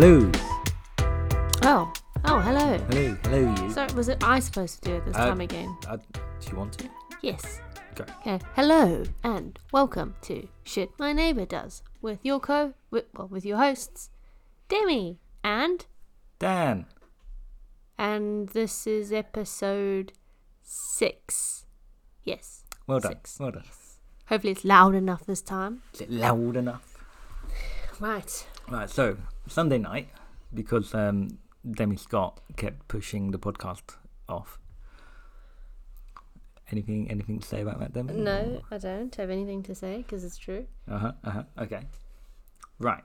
[0.00, 0.30] Hello.
[1.64, 1.92] Oh,
[2.24, 2.78] oh, hello.
[2.88, 3.16] Hello.
[3.24, 3.72] Hello, you.
[3.72, 5.76] Sorry, was it I supposed to do it this Uh, time again?
[5.88, 6.20] Uh, do
[6.52, 6.88] you want to?
[7.20, 7.60] Yes.
[7.96, 8.04] Go.
[8.20, 8.38] Okay.
[8.54, 13.56] Hello and welcome to Shit My Neighbor Does with your co, with, well, with your
[13.56, 14.10] hosts,
[14.68, 15.84] Demi and
[16.38, 16.86] Dan.
[17.98, 20.12] and this is episode
[20.62, 21.66] six.
[22.22, 22.62] Yes.
[22.86, 23.14] Well done.
[23.14, 23.40] Six.
[23.40, 23.64] Well done.
[24.26, 25.82] Hopefully it's loud enough this time.
[25.92, 27.04] Is it loud enough?
[27.98, 28.46] Right.
[28.70, 28.88] Right.
[28.88, 29.16] So
[29.48, 30.08] Sunday night,
[30.52, 31.38] because um,
[31.68, 33.96] Demi Scott kept pushing the podcast
[34.28, 34.58] off.
[36.70, 37.10] Anything?
[37.10, 38.12] Anything to say about that, Demi?
[38.14, 40.66] No, I don't have anything to say because it's true.
[40.90, 41.12] Uh huh.
[41.24, 41.42] Uh huh.
[41.58, 41.80] Okay.
[42.78, 43.02] Right.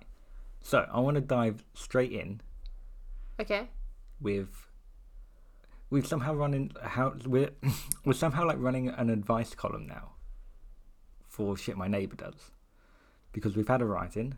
[0.61, 2.41] So I want to dive straight in
[3.39, 3.67] Okay.
[4.21, 4.67] with
[5.89, 7.49] we've somehow running how we're
[8.05, 10.11] we're somehow like running an advice column now
[11.27, 12.51] for shit my neighbor does
[13.33, 14.37] because we've had a write-in.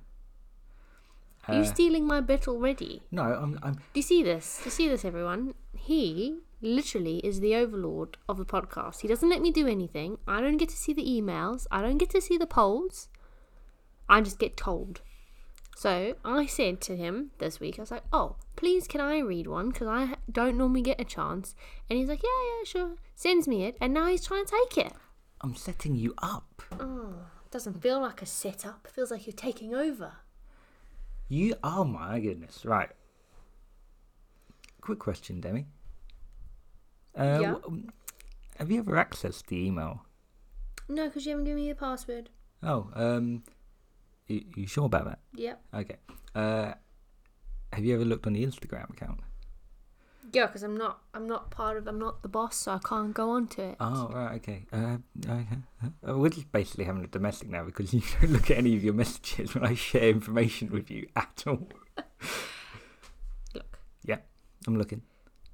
[1.48, 3.04] Are you Uh, stealing my bit already?
[3.12, 4.60] no, I'm I'm Do you see this?
[4.60, 5.54] Do you see this, everyone?
[5.78, 9.02] He literally is the overlord of the podcast.
[9.02, 10.18] He doesn't let me do anything.
[10.28, 11.68] I don't get to see the emails.
[11.72, 13.10] I don't get to see the polls.
[14.10, 15.02] I just get told.
[15.76, 19.46] So I said to him this week, I was like, "Oh, please, can I read
[19.46, 19.70] one?
[19.70, 21.54] Because I don't normally get a chance."
[21.90, 24.86] And he's like, "Yeah, yeah, sure." Sends me it, and now he's trying to take
[24.86, 24.94] it.
[25.42, 26.64] I'm setting you up.
[26.80, 28.88] Oh, doesn't feel like a setup.
[28.88, 30.14] Feels like you're taking over.
[31.28, 32.66] You oh my goodness.
[32.66, 32.90] Right.
[34.82, 35.66] Quick question, Demi.
[37.18, 37.54] Uh, Yeah?
[37.56, 37.90] wh-
[38.60, 40.06] Have you ever accessed the email?
[40.88, 42.30] No, because you haven't given me the password.
[42.62, 43.44] Oh, um,
[44.28, 45.20] you, you sure about that?
[45.34, 45.62] Yep.
[45.74, 45.96] Okay.
[46.36, 46.74] Uh,
[47.74, 49.20] have you ever looked on the Instagram account?
[50.36, 51.00] Yeah, because I'm not.
[51.14, 51.88] I'm not part of.
[51.88, 53.78] I'm not the boss, so I can't go onto it.
[53.80, 54.66] Oh, right, okay.
[54.72, 55.48] Uh, okay.
[56.08, 58.84] Uh, we're just basically having a domestic now because you don't look at any of
[58.84, 61.70] your messages when I share information with you at all.
[63.54, 64.18] Look, Yeah,
[64.68, 65.02] I'm looking.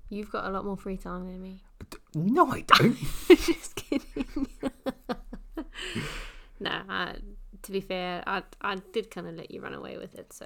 [0.10, 1.62] you've got a lot more free time than me.
[2.16, 2.98] No, I don't.
[3.28, 4.48] Just kidding.
[6.60, 7.16] no, I,
[7.62, 10.34] to be fair, I I did kind of let you run away with it.
[10.34, 10.46] So,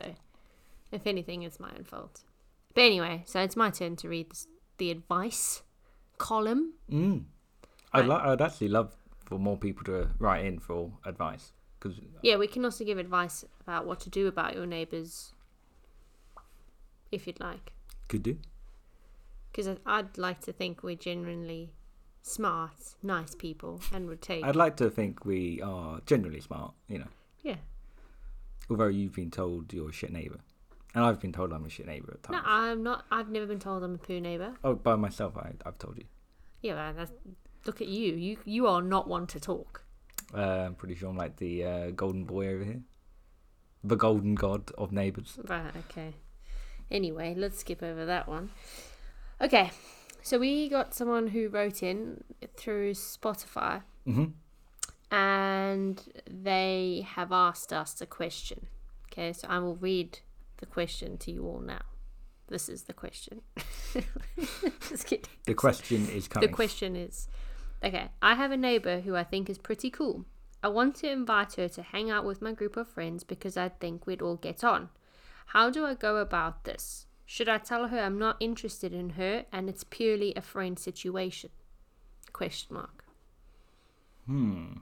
[0.92, 2.22] if anything, it's my own fault.
[2.76, 4.48] But anyway, so it's my turn to read this,
[4.78, 5.64] the advice
[6.18, 6.74] column.
[6.92, 7.24] mm.
[7.94, 8.94] I'd, li- I'd actually love
[9.26, 13.46] for more people to write in for advice because Yeah, we can also give advice
[13.62, 15.34] about what to do about your neighbours,
[17.12, 17.72] if you'd like.
[18.10, 18.38] could do.
[19.52, 21.72] Because I'd like to think we're genuinely
[22.22, 24.44] smart, nice people, and would take.
[24.44, 27.08] I'd like to think we are generally smart, you know.
[27.42, 27.56] yeah.
[28.70, 30.40] Although you've been told you're a shit neighbour,
[30.96, 32.42] and I've been told I'm a shit neighbour at No.
[32.44, 33.06] I'm not.
[33.12, 34.54] I've never been told I'm a poo neighbour.
[34.64, 36.06] Oh, by myself, I, I've told you.
[36.62, 37.12] Yeah, that's,
[37.66, 38.16] look at you.
[38.16, 39.84] You you are not one to talk.
[40.34, 42.82] Uh, I'm pretty sure I'm like the uh, golden boy over here,
[43.84, 45.38] the golden god of neighbours.
[45.48, 45.72] Right.
[45.90, 46.14] Okay.
[46.90, 48.50] Anyway, let's skip over that one.
[49.42, 49.72] Okay,
[50.22, 52.24] so we got someone who wrote in
[52.56, 54.26] through Spotify, hmm
[55.12, 58.68] and they have asked us a question.
[59.12, 60.20] Okay, so I will read
[60.58, 61.82] the question to you all now.
[62.48, 63.42] This is the question.
[64.90, 65.26] Just kidding.
[65.46, 66.48] The question is coming.
[66.48, 67.28] The question is
[67.84, 70.26] okay, I have a neighbor who I think is pretty cool.
[70.64, 73.70] I want to invite her to hang out with my group of friends because I
[73.70, 74.90] think we'd all get on.
[75.48, 77.06] How do I go about this?
[77.26, 81.52] Should I tell her I'm not interested in her and it's purely a friend situation?
[82.34, 83.06] Question mark.
[84.26, 84.78] Hmm.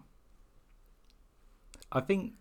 [1.91, 2.33] I think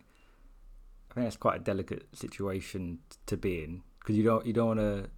[1.13, 4.67] I think that's quite a delicate situation to be in because you don't you don't
[4.67, 5.09] want to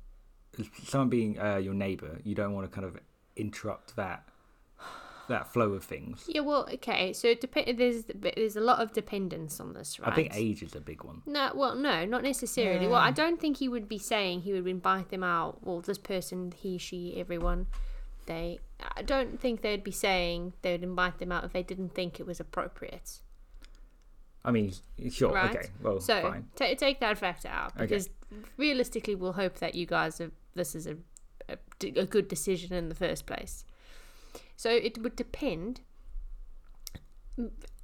[0.83, 2.19] someone being uh, your neighbour.
[2.23, 2.97] You don't want to kind of
[3.37, 4.27] interrupt that
[5.29, 6.25] that flow of things.
[6.27, 7.13] Yeah, well, okay.
[7.13, 10.11] So it dep- there's there's a lot of dependence on this, right?
[10.11, 11.21] I think age is a big one.
[11.25, 12.87] No, well, no, not necessarily.
[12.87, 15.65] Well, I don't think he would be saying he would invite them out.
[15.65, 17.67] Well, this person, he, she, everyone,
[18.25, 18.59] they.
[18.97, 22.19] I don't think they'd be saying they would invite them out if they didn't think
[22.19, 23.21] it was appropriate.
[24.47, 24.71] I mean,
[25.09, 25.55] sure, Right.
[25.55, 26.47] okay, well, So fine.
[26.55, 27.85] ta take that factor out Okay.
[27.87, 28.09] because
[28.57, 30.31] realistically, we'll hope that you guys have.
[30.53, 30.95] This is a,
[31.49, 31.57] a
[32.05, 33.65] a good decision in the first place.
[34.55, 35.81] So it would depend.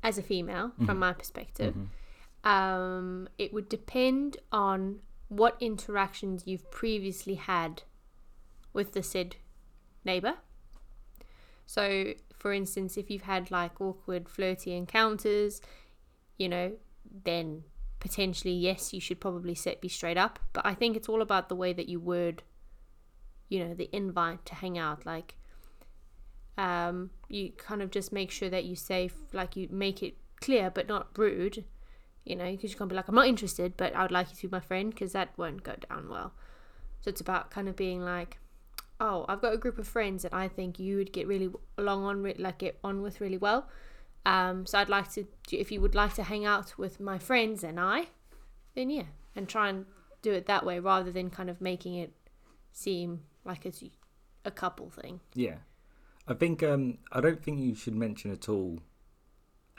[0.04, 1.76] As a female, from my perspective,
[2.44, 7.84] um, it would depend on what interactions you've previously had
[8.74, 9.36] with the said
[10.06, 10.36] neighbor.
[11.68, 15.62] So, for instance, if you've had like awkward, flirty encounters,
[16.42, 16.72] you know,
[17.24, 17.64] then
[18.00, 20.40] potentially yes, you should probably set be straight up.
[20.54, 22.42] But I think it's all about the way that you word,
[23.48, 25.06] you know, the invite to hang out.
[25.06, 25.36] Like,
[26.58, 30.72] um, you kind of just make sure that you say, like, you make it clear
[30.72, 31.64] but not rude
[32.24, 34.36] You know, because you can't be like, I'm not interested, but I would like you
[34.36, 36.34] to be my friend because that won't go down well.
[37.02, 38.40] So it's about kind of being like,
[39.00, 42.04] oh, I've got a group of friends that I think you would get really along
[42.04, 43.68] on, like get on with really well.
[44.26, 47.64] Um, so I'd like to, if you would like to hang out with my friends
[47.64, 48.08] and I,
[48.76, 49.86] then yeah, and try and
[50.22, 52.14] do it that way rather than kind of making it
[52.72, 53.84] seem like it's
[54.46, 55.20] a couple thing.
[55.34, 55.58] Yeah,
[56.28, 58.80] I think um, I don't think you should mention at all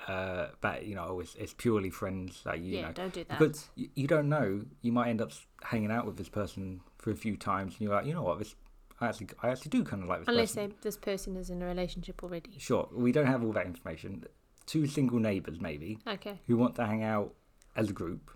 [0.08, 3.24] uh, that you know oh, it's, it's purely friends that you yeah, know don't do
[3.24, 3.38] that.
[3.38, 5.30] because you, you don't know you might end up
[5.62, 8.38] hanging out with this person for a few times and you're like you know what
[8.38, 8.54] this
[9.02, 10.68] I actually I actually do kind of like this Unless person.
[10.70, 12.52] they, this person is in a relationship already.
[12.58, 14.24] Sure, we don't have all that information.
[14.66, 16.38] Two single neighbours maybe Okay.
[16.46, 17.34] who want to hang out
[17.74, 18.30] as a group,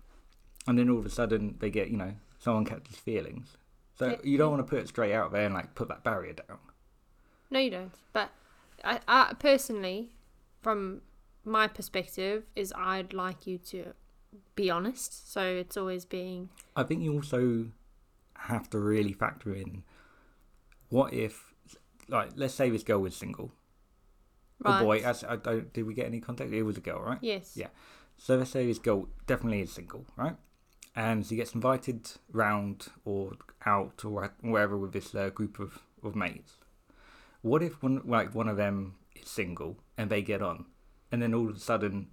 [0.67, 3.55] and then all of a sudden they get you know someone catches feelings.
[3.95, 6.03] So Yeah, you don't want to put it straight out there and like put that
[6.03, 6.59] barrier down.
[7.49, 7.91] No, you don't.
[8.13, 8.29] But
[8.83, 10.11] I, I personally,
[10.61, 11.01] from
[11.45, 13.93] my perspective, is I'd like you to
[14.55, 15.31] be honest.
[15.31, 17.67] So it's always being I think you also
[18.35, 19.83] have to really factor in
[20.89, 21.53] what if,
[22.07, 23.51] like, let's say this girl was single.
[24.59, 24.81] right.
[24.81, 26.51] Oh boy, as I don't, did we get any contact?
[26.51, 27.19] It was a girl, right?
[27.21, 27.53] Yes.
[27.55, 27.67] Yeah.
[28.17, 30.35] So let's say this girl definitely is single, right?
[30.95, 33.33] And she gets invited round or
[33.65, 36.57] out or wherever with this uh, group of, of mates.
[37.41, 40.65] What if one like one of them is single and they get on,
[41.11, 42.07] and then all of a sudden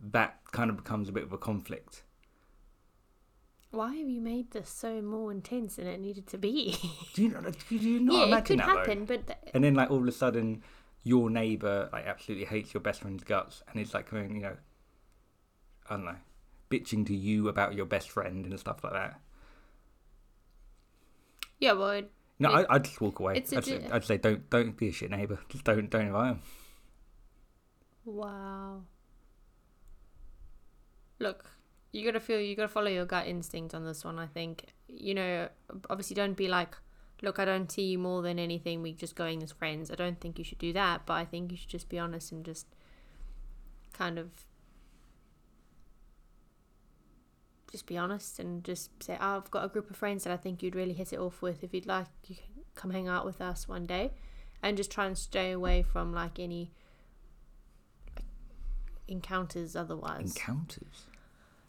[0.00, 2.02] that kind of becomes a bit of a conflict?
[3.76, 6.76] Why have you made this so more intense than it needed to be?
[7.14, 8.76] Do you, know do you not yeah, it could that though?
[8.78, 10.62] happen, but th- And then like all of a sudden
[11.04, 14.56] your neighbour like absolutely hates your best friend's guts and it's like going, you know
[15.90, 16.16] I don't know,
[16.70, 19.20] bitching to you about your best friend and stuff like that.
[21.60, 23.36] yeah, well, it, No, It- I, I'd just walk away.
[23.36, 25.38] it's a I'd, say, I'd say don't don't be a shit neighbour.
[25.48, 26.40] Just don't don't invite him.
[28.04, 28.82] wow.
[31.18, 31.50] Look,
[31.96, 34.18] you gotta feel, you gotta follow your gut instinct on this one.
[34.18, 35.48] I think you know,
[35.90, 36.76] obviously, don't be like,
[37.22, 38.82] look, I don't see you more than anything.
[38.82, 39.90] we're just going as friends.
[39.90, 42.32] I don't think you should do that, but I think you should just be honest
[42.32, 42.66] and just
[43.92, 44.28] kind of
[47.70, 50.36] just be honest and just say, oh, I've got a group of friends that I
[50.36, 51.64] think you'd really hit it off with.
[51.64, 52.44] If you'd like, you can
[52.74, 54.12] come hang out with us one day,
[54.62, 56.72] and just try and stay away from like any
[59.08, 60.36] encounters otherwise.
[60.36, 61.06] Encounters.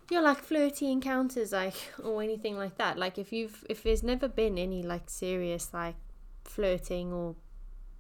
[0.10, 2.98] Yeah, like flirty encounters, like or anything like that.
[2.98, 5.96] Like if you've if there's never been any like serious like
[6.44, 7.36] flirting or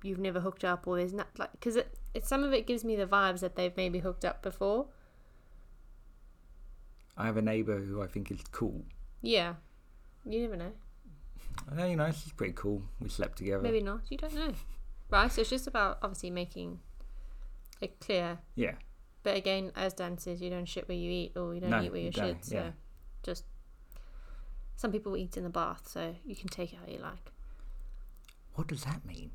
[0.03, 2.83] you've never hooked up or there's not like because it, it some of it gives
[2.83, 4.87] me the vibes that they've maybe hooked up before.
[7.17, 8.85] I have a neighbour who I think is cool.
[9.21, 9.55] Yeah,
[10.25, 10.71] you never know.
[11.77, 12.83] Uh, you know, she's pretty cool.
[13.01, 13.63] We slept together.
[13.63, 14.01] Maybe not.
[14.09, 14.53] You don't know,
[15.09, 15.31] right?
[15.31, 16.79] So it's just about obviously making
[17.81, 18.37] it clear.
[18.55, 18.75] Yeah.
[19.23, 21.81] But again, as Dan says, you don't shit where you eat, or you don't No,
[21.81, 22.45] eat where you you shit.
[22.45, 22.71] So yeah.
[23.23, 23.43] just
[24.75, 27.31] some people eat in the bath, so you can take it how you like.
[28.55, 29.31] What does that mean?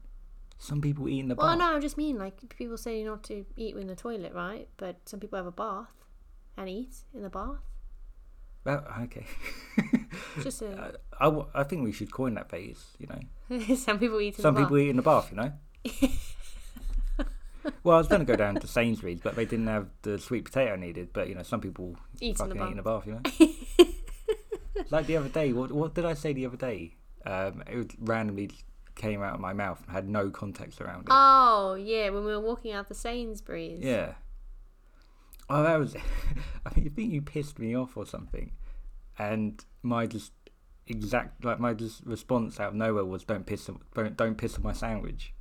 [0.59, 1.59] Some people eat in the Well, bath.
[1.59, 4.69] no, I just mean like people say you not to eat in the toilet, right?
[4.77, 5.93] But some people have a bath
[6.57, 7.61] and eat in the bath.
[8.65, 9.27] Oh, okay.
[10.41, 12.79] Just a, I, w- I think we should coin that phrase.
[12.99, 15.31] You know, some people eat in some people eat in the bath.
[15.33, 15.53] You know.
[17.85, 20.45] Well, I was going to go down to Sainsbury's, but they didn't have the sweet
[20.45, 21.13] potato I needed.
[21.13, 22.69] But you know, some people Eat in the fucking bath.
[22.69, 23.07] eat in the bath.
[23.07, 24.85] You know.
[24.91, 26.97] like the other day, what what did I say the other day?
[27.25, 28.51] Um, it was randomly
[28.95, 31.07] came out of my mouth and had no context around it.
[31.11, 33.81] Oh yeah, when we were walking out the Sainsbury's.
[33.83, 34.15] Yeah.
[35.49, 35.97] Oh, that was.
[36.67, 38.53] I think you think you pissed me off or something,
[39.19, 40.33] and my just
[40.87, 44.57] exact like my just response out of nowhere was don't piss on, don't don't piss
[44.57, 45.33] on my sandwich.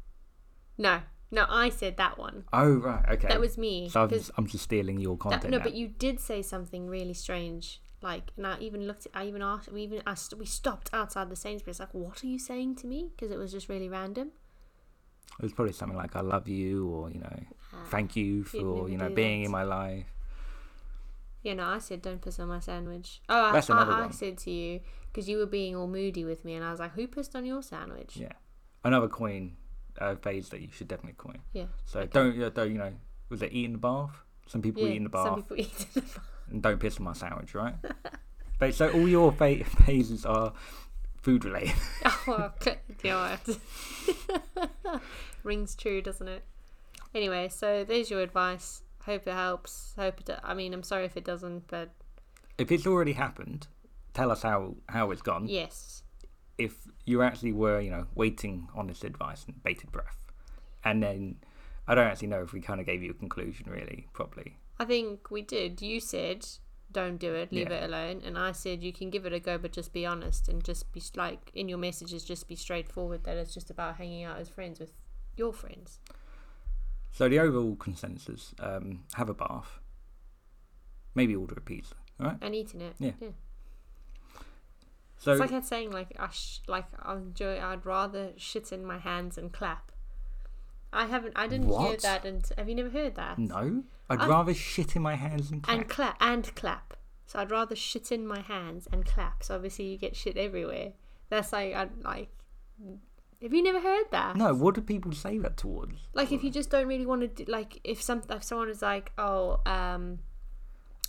[0.78, 1.02] No,
[1.32, 2.44] no, I said that one.
[2.54, 3.28] Oh right, okay.
[3.30, 3.90] That was me.
[3.90, 5.52] so I'm just, I'm just stealing your that- content.
[5.52, 5.64] no, now.
[5.64, 7.82] but you did say something really strange.
[8.04, 9.06] Like, and I even looked.
[9.06, 9.72] At, I even asked.
[9.72, 10.34] We even asked.
[10.34, 11.80] We stopped outside the Sainsbury's.
[11.80, 13.12] Like, what are you saying to me?
[13.16, 14.32] Because it was just really random.
[15.40, 17.40] it was probably something like I love you or you know
[17.74, 17.86] Ah.
[17.90, 19.46] thank you for you know being that.
[19.46, 20.08] in my life.
[21.44, 23.22] Yeah, no, I said don't piss on my sandwich.
[23.30, 24.14] Oh, I, That's another I, I one.
[24.14, 24.80] said to you
[25.12, 27.46] because you were being all moody with me, and I was like, "Who pissed on
[27.46, 28.34] your sandwich?" Yeah,
[28.84, 29.58] another coin
[30.00, 31.40] uh, phase that you should definitely coin.
[31.54, 31.66] Yeah.
[31.86, 32.10] So Okay.
[32.14, 32.94] don't yeah, don't you know
[33.30, 34.12] was it eat in the bath?
[34.48, 35.28] Some people eat in the bath.
[35.28, 36.20] Some people eat in the bath.
[36.50, 37.76] and don't piss on my sandwich, right?
[38.60, 40.54] but so all your fa- phases are
[41.22, 41.74] food related.
[42.28, 42.80] oh, okay.
[43.04, 43.38] yeah.
[45.44, 46.44] Rings true, doesn't it?
[47.16, 48.82] Anyway, so there's your advice.
[49.06, 49.94] Hope it helps.
[49.98, 50.30] Hope it.
[50.44, 51.90] I mean, I'm sorry if it doesn't, but
[52.58, 53.68] if it's already happened,
[54.14, 55.48] tell us how how it's gone.
[55.48, 56.04] yes,
[56.58, 56.76] If
[57.12, 60.18] you actually were, you know, waiting on this advice and bated breath,
[60.84, 61.36] and then
[61.88, 64.58] I don't actually know if we kind of gave you a conclusion really properly.
[64.80, 65.82] I think we did.
[65.82, 66.48] You said
[66.92, 67.78] don't do it, leave Yeah.
[67.78, 70.50] it alone, and I said you can give it a go, but just be honest
[70.50, 74.24] and just be like in your messages, just be straightforward that it's just about hanging
[74.24, 74.92] out as friends with
[75.38, 76.00] your friends.
[77.12, 79.80] So the overall consensus: um, have a bath,
[81.16, 81.96] maybe order a pizza.
[82.20, 82.38] All right.
[82.42, 82.96] and eating it.
[83.00, 83.12] Yeah.
[83.20, 83.30] yeah.
[85.22, 87.60] So it's like that saying, like I sh- like I enjoy.
[87.62, 89.92] I'd rather shit in my hands and clap.
[90.92, 91.34] I haven't.
[91.36, 92.26] I didn't hear that.
[92.26, 93.38] And have you never heard that?
[93.38, 95.78] no, I'd I- rather shit in my hands and clap.
[95.78, 96.98] And clap and clap.
[97.28, 99.44] So I'd rather shit in my hands and clap.
[99.44, 100.94] So obviously you get shit everywhere.
[101.30, 102.30] That's like I like.
[103.44, 104.36] Have you never heard that?
[104.36, 106.00] no, what do people say that towards?
[106.14, 108.82] Like if you just don't really want to do, like if some if someone is
[108.82, 110.18] like, oh, um,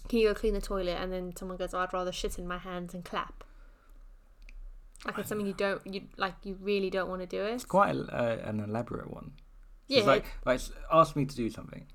[0.08, 0.98] can you go clean the toilet?
[1.00, 3.44] And then someone goes, oh, I'd rather shit in my hands and clap.
[5.04, 7.54] Like it's something you don't you like you really don't want to do it.
[7.54, 9.32] It's quite a, uh, an elaborate one.
[9.88, 9.98] Yeah.
[9.98, 10.60] It's like, like
[10.92, 11.86] ask me to do something.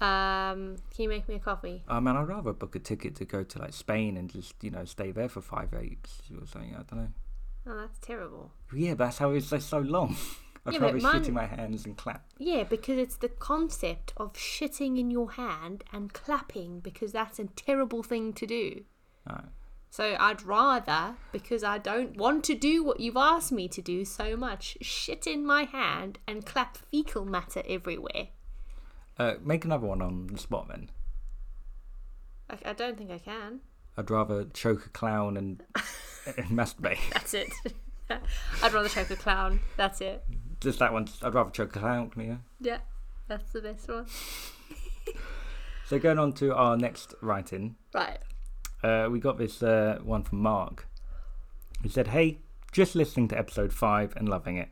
[0.00, 1.82] um, can you make me a coffee?
[1.86, 4.70] I mean, I'd rather book a ticket to go to like Spain and just you
[4.70, 6.74] know stay there for five weeks or something.
[6.74, 7.08] I don't know.
[7.66, 8.50] Oh, that's terrible.
[8.74, 10.16] Yeah, but that's how it's like so long.
[10.66, 12.24] I'd Yeah, rather but shit in my hands and clap.
[12.38, 17.44] Yeah, because it's the concept of shitting in your hand and clapping because that's a
[17.44, 18.84] terrible thing to do.
[19.28, 19.46] Alright.
[19.92, 24.06] So I'd rather, because I don't want to do what you've asked me to do
[24.06, 28.28] so much, shit in my hand and clap fecal matter everywhere.
[29.18, 30.88] Uh, make another one on the spot then.
[32.48, 33.60] I, I don't think I can.
[33.98, 35.62] I'd rather choke a clown and,
[36.38, 36.96] and masturbate.
[37.12, 37.52] That's it.
[38.62, 39.60] I'd rather choke a clown.
[39.76, 40.24] That's it.
[40.62, 41.06] Just that one.
[41.20, 42.12] I'd rather choke a clown.
[42.16, 42.36] Yeah.
[42.62, 42.78] Yeah,
[43.28, 44.06] that's the best one.
[45.86, 48.20] So going on to our next writing, Right.
[48.82, 50.86] Uh, we got this uh, one from Mark.
[51.82, 52.38] He said, "Hey,
[52.72, 54.68] just listening to episode five and loving it.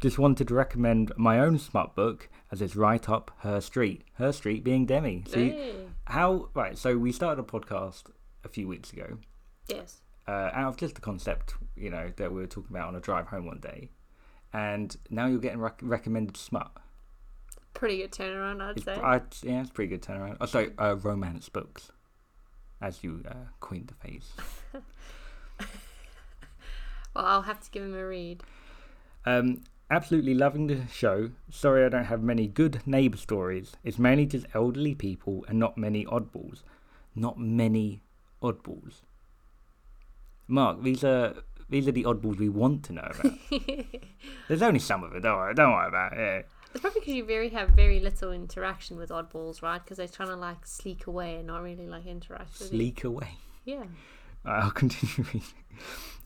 [0.00, 4.04] Just wanted to recommend my own smart book as it's right up her street.
[4.14, 5.24] Her street being Demi.
[5.28, 5.74] You- Hey.
[6.06, 6.78] how right?
[6.78, 8.04] So we started a podcast
[8.44, 9.18] a few weeks ago,
[9.66, 10.00] Yes.
[10.28, 13.00] uh, out of just the concept, you know, that we were talking about on a
[13.00, 13.90] drive home one day,
[14.52, 16.70] and now you're getting rec- recommended smut.
[17.74, 18.94] Pretty good turnaround, I'd It's, say.
[18.94, 20.36] I, yeah, it's pretty good turnaround.
[20.40, 21.90] Oh, sorry, uh, romance books,
[22.80, 24.32] as you uh, coined the phrase.
[27.18, 28.44] Well, I'll have to give him a read.
[29.26, 31.30] Um, absolutely loving the show.
[31.50, 33.72] Sorry, I don't have many good neighbour stories.
[33.82, 36.62] It's mainly just elderly people and not many oddballs.
[37.16, 38.02] Not many
[38.40, 39.00] oddballs.
[40.46, 41.34] Mark, these are
[41.68, 43.32] these are the oddballs we want to know about.
[44.48, 45.22] There's only some of it.
[45.24, 46.48] Don't worry, don't worry about it.
[46.78, 49.82] It's probably because you very have very little interaction with oddballs, right?
[49.82, 52.78] Because they're trying to like sleek away and not really like interact with you.
[52.78, 53.30] Sleek away.
[53.64, 53.82] Yeah.
[54.44, 55.42] I'll continue reading.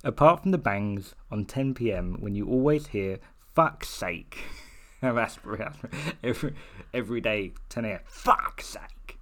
[0.04, 3.18] Apart from the bangs on 10 pm when you always hear
[3.54, 4.40] "fuck's sake,"
[5.00, 5.38] that's
[6.22, 6.54] every
[6.92, 8.00] every day 10 am.
[8.04, 9.18] Fuck's sake.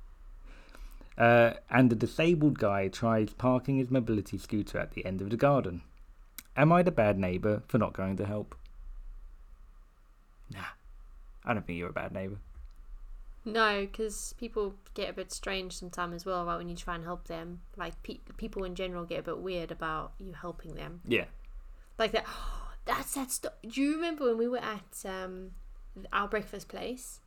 [1.17, 5.37] Uh, and the disabled guy tries parking his mobility scooter at the end of the
[5.37, 5.83] garden.
[6.57, 8.57] Am I the bad neighbour for not going to help?
[10.53, 10.65] Nah,
[11.45, 12.39] I don't think you're a bad neighbour.
[13.45, 16.59] No, because people get a bit strange sometimes as well, right?
[16.59, 19.71] When you try and help them, like pe- people in general get a bit weird
[19.71, 21.01] about you helping them.
[21.07, 21.25] Yeah.
[21.99, 22.27] Like that.
[22.85, 23.53] that's that stuff.
[23.67, 25.53] Do you remember when we were at um,
[26.13, 27.21] our breakfast place?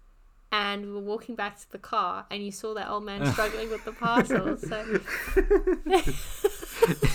[0.52, 3.72] And we were walking back to the car, and you saw that old man struggling
[3.72, 4.62] with the parcels.
[4.62, 5.00] So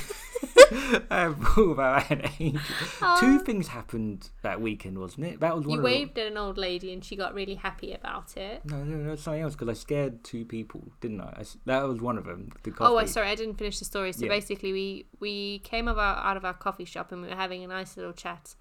[1.11, 2.11] I thought about
[2.41, 2.59] age.
[3.03, 3.17] Oh.
[3.21, 5.41] Two things happened that weekend, wasn't it?
[5.41, 8.37] That was one you waved at an old lady, and she got really happy about
[8.37, 8.65] it.
[8.65, 11.45] No, no, no, something else because I scared two people, didn't I?
[11.67, 12.51] that was one of them.
[12.63, 13.13] The Oh, I coffee.
[13.13, 14.13] sorry, I didn't finish the story.
[14.13, 14.31] So Yeah.
[14.31, 17.69] basically, we we came our, out of our coffee shop and we were having a
[17.69, 18.55] nice little chat.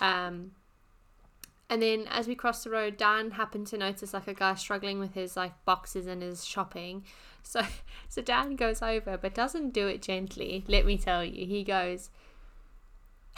[0.00, 0.52] Um,
[1.68, 4.98] and then as we crossed the road, Dan happened to notice like a guy struggling
[4.98, 7.04] with his like boxes and his shopping.
[7.42, 7.62] So
[8.08, 10.64] so Dan goes over, but doesn't do it gently.
[10.68, 12.10] Let me tell you, he goes.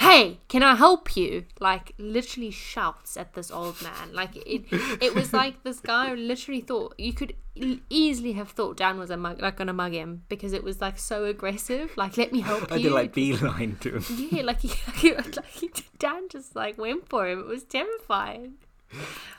[0.01, 1.45] Hey, can I help you?
[1.61, 4.13] Like literally shouts at this old man.
[4.13, 4.65] Like it,
[5.03, 9.11] it was like this guy literally thought you could e- easily have thought Dan was
[9.11, 11.97] a mug, like gonna mug him because it was like so aggressive.
[11.97, 12.85] Like let me help I you.
[12.85, 14.29] did like beeline to him.
[14.31, 17.41] yeah, like, he, like he, Dan just like went for him.
[17.41, 18.55] It was terrifying.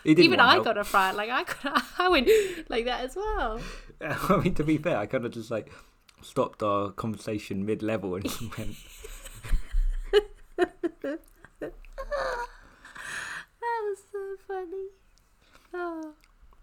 [0.04, 0.66] Even I help.
[0.66, 1.16] got a fright.
[1.16, 2.28] Like I got, I went
[2.70, 3.60] like that as well.
[4.02, 5.72] I mean, to be fair, I kind of just like
[6.22, 8.26] stopped our conversation mid level and
[8.58, 8.76] went.
[11.60, 11.72] That
[13.62, 14.88] was so funny.
[15.74, 16.14] Oh,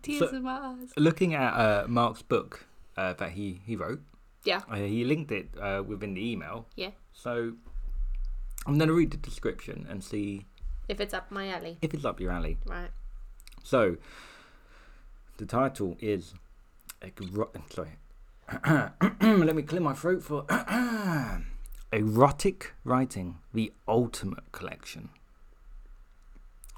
[0.03, 0.91] tears So- in my eyes.
[0.97, 2.67] Looking at uh, Mark's book
[2.97, 4.01] uh, that he he wrote,
[4.45, 4.63] Yeah.
[4.71, 6.67] uh, he linked it uh, within the email.
[6.77, 6.91] Yeah.
[7.13, 7.33] So
[8.67, 10.47] I'm going to read the description and see
[10.89, 12.59] If it's up my alley, if it's up your alley.
[12.67, 12.91] right?
[13.63, 13.97] So,
[15.39, 16.35] the title is
[17.71, 17.93] sorry.
[19.21, 20.45] Let me clear my throat for
[21.93, 25.09] erotic writing, the ultimate collection.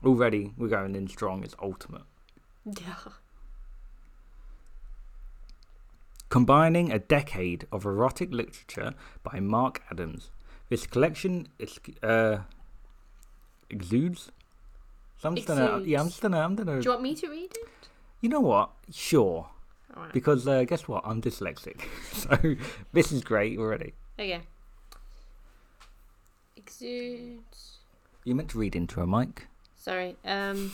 [0.04, 1.42] Already, we're going in strong.
[1.42, 2.02] It's ultimate.
[2.64, 2.94] Yeah.
[6.28, 10.30] Combining a decade of erotic literature by Mark Adams,
[10.68, 12.38] this collection is, uh,
[13.70, 14.30] exudes.
[15.18, 16.80] So I'm just gonna, yeah, I'm just gonna, I'm gonna.
[16.80, 17.88] Do you want me to read it?
[18.20, 18.70] You know what?
[18.92, 19.48] Sure,
[19.96, 20.12] right.
[20.12, 21.02] because uh, guess what?
[21.04, 21.80] I'm dyslexic,
[22.12, 22.56] so
[22.92, 23.94] this is great already.
[24.18, 24.42] Okay.
[26.56, 27.78] Exudes.
[28.24, 29.48] You meant to read into a mic.
[29.88, 30.16] Sorry.
[30.22, 30.70] Um.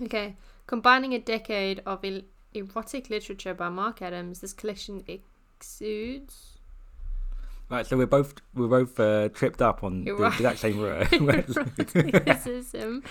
[0.00, 0.36] Okay.
[0.68, 2.22] Combining a decade of el-
[2.54, 6.58] erotic literature by Mark Adams, this collection exudes.
[7.68, 10.34] Right, so we're both we're both uh, tripped up on You're the right.
[10.34, 11.08] exact same word.
[11.12, 13.02] eroticism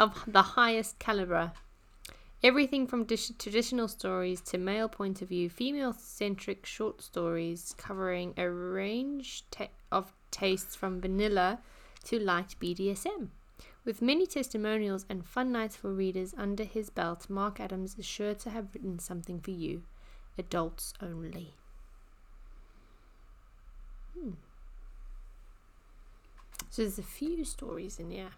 [0.00, 1.52] of the highest caliber.
[2.42, 8.34] Everything from dis- traditional stories to male point of view, female centric short stories covering
[8.36, 11.60] a range ta- of tastes from vanilla
[12.04, 13.28] to light BDSM.
[13.84, 18.34] With many testimonials and fun nights for readers under his belt, Mark Adams is sure
[18.34, 19.82] to have written something for you.
[20.38, 21.54] Adults only.
[24.16, 24.32] Hmm.
[26.70, 28.30] So there's a few stories in here.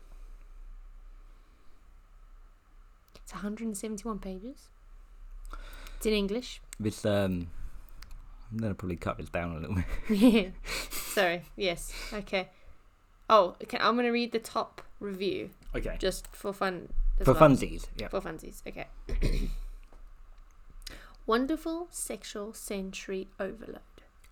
[3.22, 4.68] It's 171 pages.
[5.96, 6.60] It's in English.
[6.80, 7.48] this um,
[8.50, 9.84] I'm gonna probably cut this down a little bit.
[10.10, 10.48] yeah.
[10.90, 11.42] Sorry.
[11.56, 11.92] Yes.
[12.12, 12.48] Okay.
[13.30, 13.78] Oh, okay.
[13.80, 15.96] I'm gonna read the top review Okay.
[15.98, 16.88] just for fun.
[17.22, 17.42] For well.
[17.42, 18.08] funsies, yeah.
[18.08, 18.62] For funsies.
[18.66, 18.86] Okay.
[21.26, 23.80] Wonderful sexual sensory overload.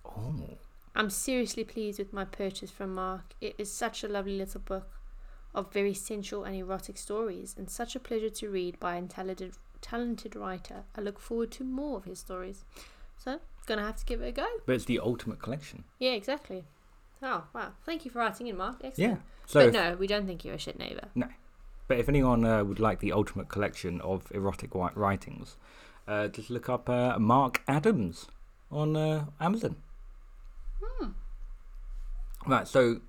[0.04, 0.58] Oh,
[0.94, 3.34] I'm seriously pleased with my purchase from Mark.
[3.40, 4.98] It is such a lovely little book
[5.54, 9.54] of very sensual and erotic stories, and such a pleasure to read by a talented,
[9.80, 10.84] talented writer.
[10.96, 12.64] I look forward to more of his stories.
[13.16, 14.46] So, gonna have to give it a go.
[14.66, 15.84] but it's the ultimate collection.
[15.98, 16.64] Yeah, exactly.
[17.22, 17.72] Oh wow!
[17.84, 18.76] Thank you for writing in, Mark.
[18.96, 19.16] Yeah.
[19.46, 21.08] So, but if, no, we don't think you're a shit neighbour.
[21.14, 21.28] No.
[21.88, 25.56] But if anyone uh, would like the ultimate collection of erotic wi- writings,
[26.08, 28.28] uh, just look up uh, Mark Adams
[28.70, 29.76] on uh, Amazon.
[30.82, 31.10] Hmm.
[32.46, 32.66] Right.
[32.66, 33.00] So,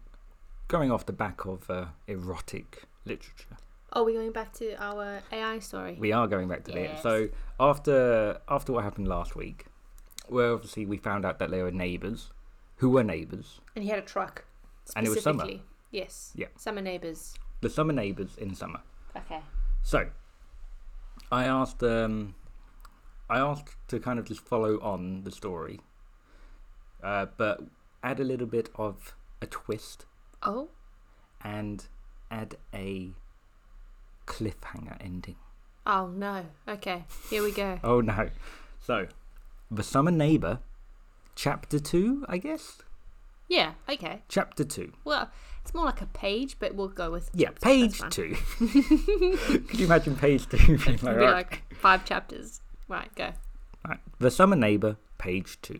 [0.67, 3.57] going off the back of uh, erotic literature.
[3.95, 5.95] Oh, we're going back to our AI story.
[5.99, 6.97] We are going back to it.
[7.03, 9.65] So after after what happened last week,
[10.27, 12.31] where obviously we found out that they were neighbours,
[12.77, 14.45] who were neighbours, and he had a truck.
[14.95, 15.47] And it was summer.
[15.91, 16.31] Yes.
[16.35, 16.47] Yeah.
[16.57, 17.35] Summer neighbours.
[17.61, 18.81] the summer neighbours in summer.
[19.15, 19.39] Okay.
[19.83, 20.09] So
[21.31, 22.35] I asked um
[23.29, 25.79] I asked to kind of just follow on the story,
[27.03, 27.61] uh, but
[28.03, 30.05] add a little bit of a twist
[30.41, 30.69] Oh.
[31.41, 31.85] and
[32.29, 33.11] add a
[34.27, 35.35] cliffhanger ending.
[35.85, 36.45] Oh no.
[36.67, 37.05] Okay.
[37.29, 37.79] Here we go.
[37.83, 38.29] Oh no!
[38.79, 39.07] So
[39.71, 40.59] the summer neighbour,
[41.35, 42.77] chapter two, I guess.
[43.49, 43.73] Yeah.
[43.89, 44.21] Okay.
[44.29, 44.93] Chapter two.
[45.03, 45.29] Well,
[45.61, 48.35] it's more like a page, but we'll go with Yeah, page two.
[48.57, 50.57] Could you imagine page two?
[50.57, 52.61] being like, be right, like five chapters.
[52.87, 53.13] Right.
[53.15, 53.31] Go.
[53.87, 53.99] right.
[54.19, 55.79] The summer neighbour, page two.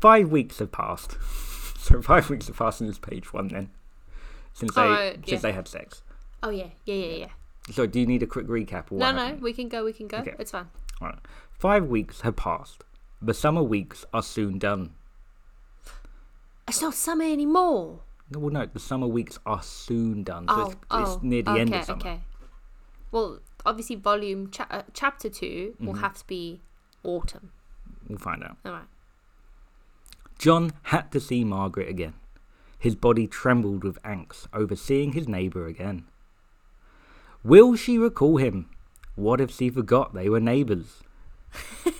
[0.00, 1.16] Five weeks have passed.
[1.78, 3.48] so five weeks have passed since page one.
[3.48, 3.70] Then,
[4.52, 5.16] since they Oh, yeah.
[5.26, 6.02] since they had sex.
[6.42, 6.68] Oh yeah.
[6.84, 6.94] Yeah.
[6.94, 7.16] Yeah.
[7.16, 7.28] Yeah.
[7.70, 8.90] So do you need a quick recap?
[8.90, 9.18] Or No, no.
[9.24, 9.42] happened?
[9.42, 9.84] We can go.
[9.84, 10.18] We can go.
[10.18, 10.34] Okay.
[10.38, 10.66] It's fine.
[11.00, 11.18] Right.
[11.58, 12.82] Five weeks have passed.
[13.22, 14.94] The summer weeks are soon done.
[16.66, 18.00] It's not summer anymore.
[18.30, 20.48] No, well, no, the summer weeks are soon done.
[20.48, 20.66] So Oh.
[20.70, 21.14] it's, oh.
[21.14, 22.00] it's near the okay, end of summer.
[22.00, 22.20] Okay.
[23.12, 26.00] Well, obviously, volume cha- uh, chapter 2 will Mhm.
[26.00, 26.60] have to be
[27.04, 27.52] autumn.
[28.08, 28.56] We'll find out.
[28.64, 28.88] All right.
[30.38, 32.14] John had to see Margaret again.
[32.78, 36.06] His body trembled with angst over seeing his neighbour again.
[37.44, 38.68] Will she recall him?
[39.14, 41.02] What if she forgot they were neighbours?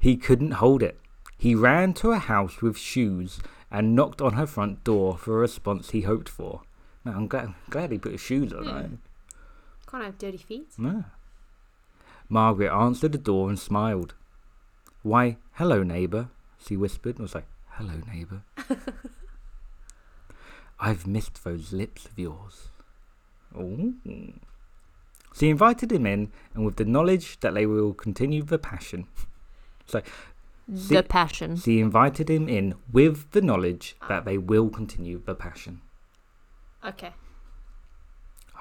[0.00, 0.98] he couldn't hold it.
[1.36, 3.38] He ran to a house with shoes
[3.70, 6.62] and knocked on her front door for a response he hoped for.
[7.04, 8.64] Now, I'm glad, glad he put his shoes on.
[8.64, 8.70] Hmm.
[8.70, 8.90] Right?
[9.90, 10.68] Can't have dirty feet.
[10.78, 11.04] No.
[12.28, 14.14] Margaret answered the door and smiled.
[15.02, 16.28] Why, hello, neighbour,
[16.64, 17.18] she whispered.
[17.18, 18.42] I was like, hello, neighbour.
[20.80, 22.68] I've missed those lips of yours.
[23.56, 23.94] Oh.
[25.34, 29.06] She invited him in, and with the knowledge that they will continue the passion,
[29.92, 31.56] the See- passion.
[31.56, 35.80] she invited him in with the knowledge that they will continue the passion.
[36.84, 37.10] Okay.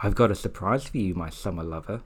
[0.02, 2.02] I've got a surprise for you, my summer lover.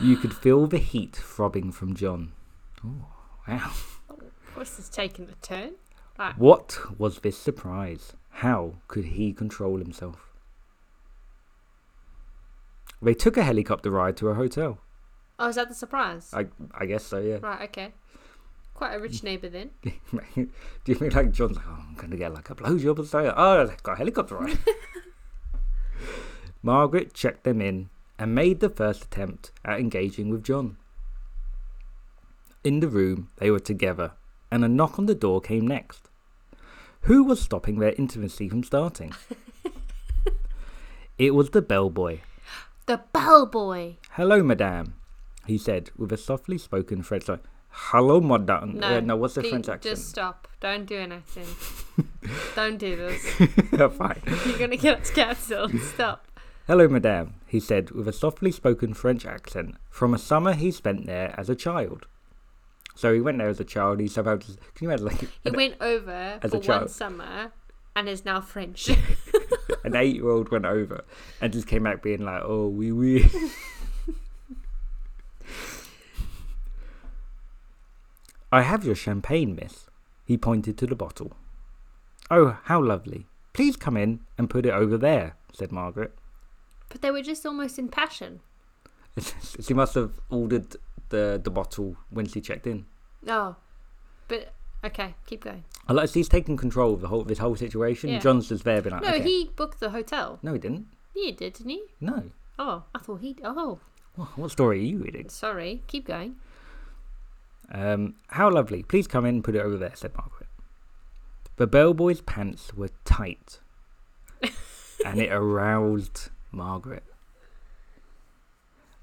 [0.00, 2.32] you could feel the heat throbbing from John.
[2.84, 3.06] Oh,
[3.46, 3.70] wow.
[4.54, 5.72] Course, it's taken a turn.
[6.18, 6.36] Right.
[6.36, 8.12] What was this surprise?
[8.30, 10.28] How could he control himself?
[13.00, 14.78] They took a helicopter ride to a hotel.
[15.42, 16.30] Oh, is that the surprise?
[16.32, 17.38] I I guess so, yeah.
[17.42, 17.92] Right, okay.
[18.74, 19.24] Quite a rich mm.
[19.24, 19.70] neighbour then.
[19.82, 19.90] Do
[20.86, 23.32] you think like John's like, oh, I'm gonna get like a blowjob or something?
[23.36, 24.56] Oh, I've got a helicopter ride.
[26.62, 30.76] Margaret checked them in and made the first attempt at engaging with John.
[32.62, 34.12] In the room, they were together,
[34.48, 36.08] and a knock on the door came next.
[37.02, 39.12] Who was stopping their intimacy from starting?
[41.18, 42.20] it was the bellboy.
[42.86, 43.94] The bellboy.
[44.10, 44.94] Hello, madame,
[45.46, 47.42] he said with a softly spoken French accent.
[47.74, 48.78] Hello, madame.
[48.78, 49.96] No, Uh, no, what's the French accent?
[49.96, 50.46] Just stop.
[50.60, 51.48] Don't do an accent.
[52.54, 53.24] Don't do this.
[53.96, 54.22] Fine.
[54.46, 55.72] You're gonna get us cancelled.
[55.80, 56.26] Stop.
[56.66, 61.06] Hello, madame, he said with a softly spoken French accent from a summer he spent
[61.06, 62.06] there as a child.
[62.94, 64.00] So he went there as a child.
[64.00, 66.88] He somehow just, can you imagine like He an, went over as for a one
[66.88, 67.52] summer
[67.96, 68.90] and is now French.
[69.84, 71.04] an eight-year-old went over
[71.40, 73.28] and just came back being like, "Oh, wee wee."
[78.52, 79.86] I have your champagne, miss.
[80.26, 81.32] He pointed to the bottle.
[82.30, 83.26] Oh, how lovely!
[83.52, 86.12] Please come in and put it over there," said Margaret.
[86.88, 88.40] but they were just almost in passion.
[89.60, 90.76] she must have ordered
[91.08, 92.86] the the bottle when she checked in.
[93.26, 93.56] Oh,
[94.28, 94.52] but
[94.84, 95.64] okay, keep going.
[95.88, 98.10] I like she's taking control of the whole this whole situation.
[98.10, 98.18] Yeah.
[98.20, 99.22] John's just there being like, No, okay.
[99.22, 100.38] he booked the hotel.
[100.42, 100.86] no, he didn't.
[101.14, 101.82] Yeah, he did, didn't he?
[102.00, 102.30] No.
[102.58, 103.36] Oh, I thought he.
[103.44, 103.80] Oh,
[104.14, 105.28] What, what story are you reading?
[105.28, 105.82] sorry.
[105.88, 106.36] Keep going.
[107.72, 108.82] Um, how lovely.
[108.82, 110.48] Please come in and put it over there, said Margaret.
[111.56, 113.60] The bellboy's pants were tight,
[115.04, 117.04] and it aroused Margaret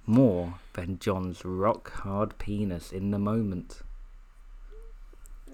[0.09, 3.81] more than John's rock hard penis in the moment.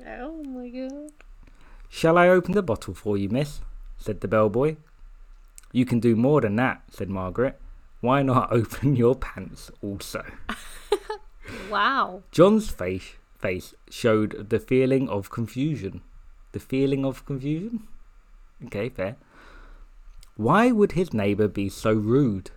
[0.08, 1.12] Oh my god.
[1.90, 3.60] Shall I open the bottle for you, miss?
[3.98, 4.78] said the bellboy.
[5.74, 7.60] You can do more than that, said Margaret.
[8.00, 10.24] Why not open your pants also?
[11.70, 12.24] Wow.
[12.32, 16.02] John's face face showed the feeling of confusion.
[16.52, 17.88] The feeling of confusion?
[18.66, 19.18] Okay, fair.
[20.36, 22.52] Why would his neighbour be so rude?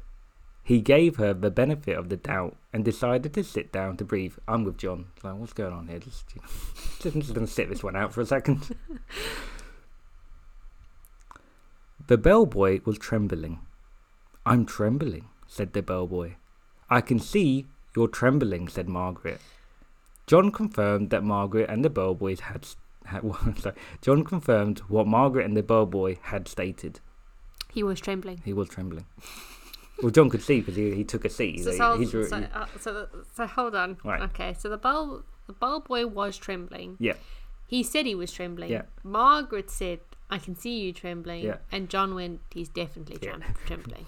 [0.62, 4.34] He gave her the benefit of the doubt and decided to sit down to breathe.
[4.46, 5.06] I'm with John.
[5.22, 5.98] Like, what's going on here?
[5.98, 6.24] Just,
[7.00, 8.76] just, just to sit this one out for a second.
[12.06, 13.60] the bellboy was trembling.
[14.44, 16.32] I'm trembling, said the bellboy.
[16.90, 17.66] I can see
[17.98, 19.40] you're trembling, said Margaret.
[20.28, 22.66] John confirmed that Margaret and the bellboys had,
[23.06, 23.22] had
[23.58, 27.00] sorry, John confirmed what Margaret and the bellboy had stated.
[27.72, 28.40] He was trembling.
[28.44, 29.06] He was trembling.
[30.02, 31.64] well, John could see because he, he took a seat.
[31.64, 32.20] So, He- so,
[32.60, 33.96] uh, so, the- so hold on.
[34.04, 34.22] Right.
[34.30, 36.96] Okay, so the bell, the bell boy was trembling.
[37.00, 37.14] yeah,
[37.66, 38.70] He said he was trembling.
[38.70, 38.82] Yeah.
[39.02, 41.56] Margaret said, "I can see you trembling." Yeah.
[41.72, 43.36] And John went, "He's definitely Yeah.
[43.66, 44.06] trembling."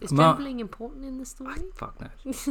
[0.00, 1.62] Is Ma- trembling important in the story?
[1.74, 2.32] fuck no.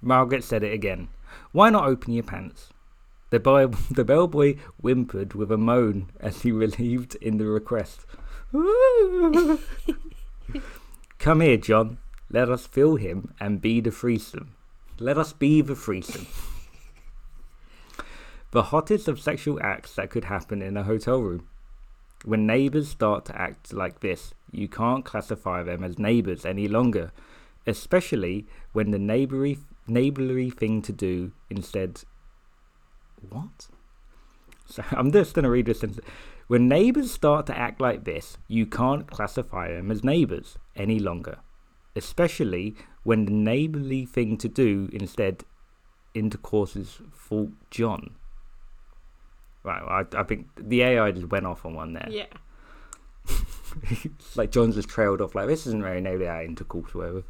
[0.00, 1.08] Margaret said it again.
[1.52, 2.70] Why not open your pants?
[3.30, 8.04] The, boy, the bellboy whimpered with a moan as he relieved in the request.
[11.18, 11.98] Come here, John.
[12.30, 14.54] Let us fill him and be the threesome.
[14.98, 16.26] Let us be the threesome.
[18.50, 21.46] the hottest of sexual acts that could happen in a hotel room.
[22.24, 27.10] When neighbours start to act like this, you can't classify them as neighbours any longer,
[27.66, 32.02] especially when the neighbourly, neighbourly thing to do instead.
[33.28, 33.68] What?
[34.66, 36.04] So I'm just going to read this sentence.
[36.46, 41.38] When neighbours start to act like this, you can't classify them as neighbours any longer,
[41.96, 45.44] especially when the neighbourly thing to do instead
[46.14, 48.16] intercourses fault John.
[49.64, 52.08] Right, I, I think the AI just went off on one there.
[52.10, 52.26] Yeah.
[54.36, 57.22] like John's just trailed off like this isn't very neighbourly AI intercourse or whatever.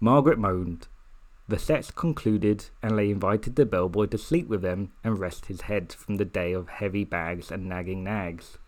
[0.00, 0.88] Margaret moaned.
[1.48, 5.62] The sex concluded, and they invited the bellboy to sleep with them and rest his
[5.62, 8.58] head from the day of heavy bags and nagging nags.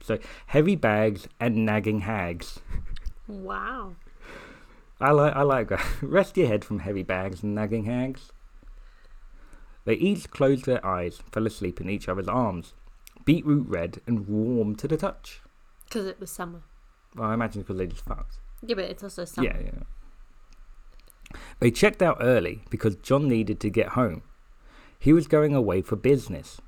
[0.00, 2.60] So heavy bags and nagging hags.
[3.26, 3.96] Wow.
[5.00, 5.84] I like I like that.
[6.02, 8.32] Rest your head from heavy bags and nagging hags.
[9.84, 12.74] They each closed their eyes, fell asleep in each other's arms,
[13.24, 15.40] beetroot red and warm to the touch.
[15.84, 16.62] Because it was summer.
[17.14, 18.38] Well, I imagine because they just fucked.
[18.62, 19.48] Yeah, but it's also summer.
[19.48, 21.38] Yeah, yeah.
[21.60, 24.22] They checked out early because John needed to get home.
[24.98, 26.60] He was going away for business.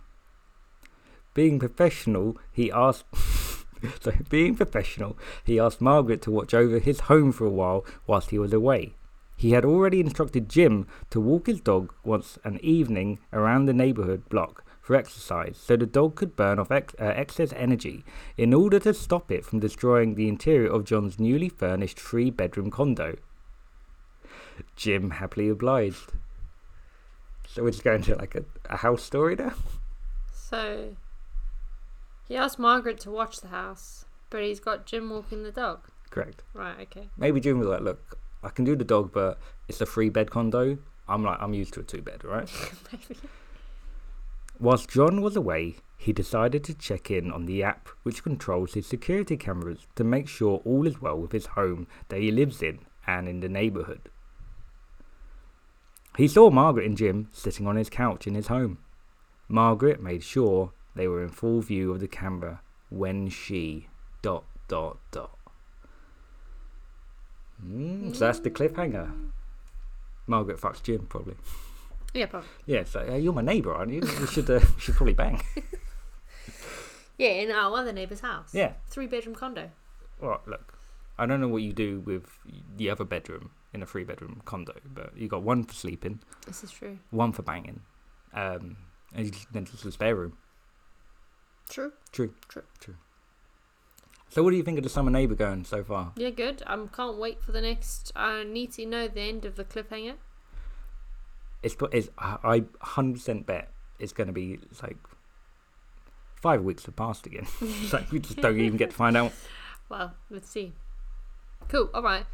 [1.35, 3.05] Being professional, he asked.
[4.01, 8.31] so, being professional, he asked Margaret to watch over his home for a while whilst
[8.31, 8.95] he was away.
[9.37, 14.29] He had already instructed Jim to walk his dog once an evening around the neighbourhood
[14.29, 18.05] block for exercise so the dog could burn off ex- uh, excess energy
[18.37, 22.73] in order to stop it from destroying the interior of John's newly furnished three bedroom
[22.73, 23.17] condo.
[24.75, 26.11] Jim happily obliged.
[27.47, 29.53] So we're just going to like a, a house story now?
[30.35, 30.97] So
[32.27, 35.87] he asked Margaret to watch the house, but he's got Jim walking the dog.
[36.11, 36.43] Correct.
[36.53, 37.11] Right, okay.
[37.17, 40.33] Maybe Jim was like, look, I can do the dog, but it's a three bed
[40.33, 40.79] condo.
[41.07, 42.51] I'm like, I'm used to a two bed, right?
[42.93, 43.21] Maybe.
[44.61, 48.87] Whilst John was away, he decided to check in on the app which controls his
[48.87, 52.81] security cameras to make sure all is well with his home that he lives in
[53.07, 54.11] and in the neighbourhood.
[56.19, 58.79] He saw Margaret and Jim sitting on his couch in his home.
[59.49, 63.89] Margaret made sure they were in full view of the camera when she
[64.21, 65.39] dot dot dot.
[67.65, 69.11] Mm, so that's the cliffhanger.
[70.27, 71.37] Margaret fucks Jim probably.
[72.15, 72.49] Yeah, probably.
[72.67, 74.01] Yeah, so uh, you're my neighbour, aren't you?
[74.01, 75.43] We should uh, we should probably bang.
[77.21, 78.55] Yeah, in our other neighbour's house.
[78.55, 78.73] Yeah.
[78.89, 79.71] Three bedroom condo.
[80.23, 80.79] Well, look,
[81.19, 82.25] I don't know what you do with
[82.79, 86.65] the other bedroom in a three bedroom condo, but you got one for sleeping, This
[86.65, 86.99] is true.
[87.11, 87.83] one for banging,
[88.33, 88.79] um,
[89.15, 90.39] and then just a spare room.
[91.69, 91.93] True.
[92.11, 92.33] True.
[92.49, 92.65] True.
[92.81, 92.97] True.
[94.31, 96.15] So, what do you think of the summer neighbour going so far?
[96.17, 96.63] Yeah, good.
[96.67, 98.13] I um, can't wait for the next.
[98.17, 100.15] I need to know the end of the cliffhanger.
[101.63, 104.97] It's, got- it's I hundred percent bet it's going to be like
[106.37, 107.47] five weeks have passed again.
[107.61, 109.33] it's like we just don't even get to find out.
[109.89, 110.73] Well, let's see.
[111.69, 111.91] Cool.
[111.93, 112.25] All right.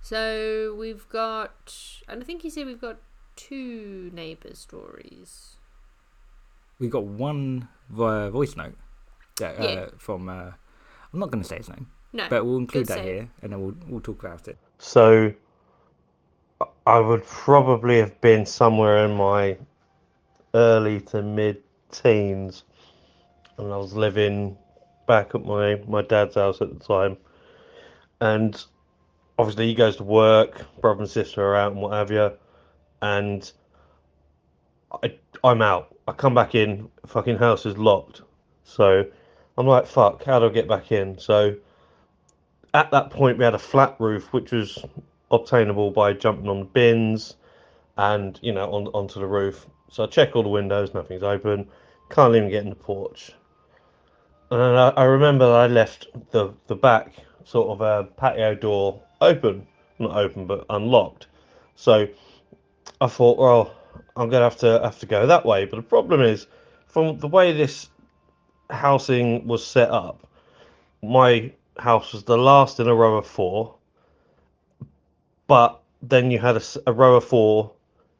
[0.00, 1.74] So we've got,
[2.08, 2.98] and I think you said we've got
[3.36, 5.56] two neighbour stories.
[6.78, 8.74] We've got one vo- voice note
[9.38, 9.86] that, uh, Yeah.
[9.96, 10.28] from.
[10.28, 10.50] Uh,
[11.12, 11.86] I'm not going to say his name.
[12.12, 13.14] No, But we'll include Good that save.
[13.14, 14.58] here, and then we'll we'll talk about it.
[14.78, 15.32] So
[16.86, 19.56] I would probably have been somewhere in my
[20.54, 22.64] early to mid teens,
[23.58, 24.56] and I was living
[25.06, 27.16] back at my, my dad's house at the time.
[28.20, 28.62] And
[29.38, 32.32] obviously, he goes to work, brother and sister are out, and what have you.
[33.02, 33.50] And
[35.02, 35.94] I, I'm out.
[36.06, 38.22] I come back in, fucking house is locked.
[38.64, 39.04] So
[39.58, 41.18] I'm like, fuck, how do I get back in?
[41.18, 41.56] So
[42.74, 44.84] at that point, we had a flat roof, which was
[45.34, 47.36] obtainable by jumping on the bins
[47.96, 49.66] and you know on onto the roof.
[49.90, 51.68] So I check all the windows, nothing's open.
[52.10, 53.32] Can't even get in the porch.
[54.50, 57.12] And I, I remember that I left the the back
[57.44, 59.66] sort of a patio door open,
[59.98, 61.26] not open but unlocked.
[61.76, 62.08] So
[63.00, 63.74] I thought, well,
[64.16, 65.64] I'm gonna have to have to go that way.
[65.64, 66.46] But the problem is,
[66.86, 67.88] from the way this
[68.70, 70.26] housing was set up,
[71.02, 73.74] my house was the last in a row of four,
[75.46, 77.72] but then you had a row of four